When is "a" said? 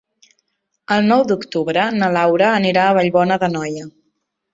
2.87-2.97